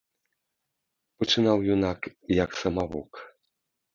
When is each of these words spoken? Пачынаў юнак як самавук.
Пачынаў 1.19 1.57
юнак 1.73 1.99
як 2.43 2.57
самавук. 2.61 3.11